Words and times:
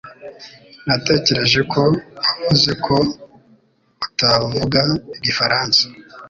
Natekereje 0.87 1.61
ko 1.73 1.81
wavuze 2.25 2.71
ko 2.85 2.95
utavuga 4.07 4.81
igifaransa 5.17 5.83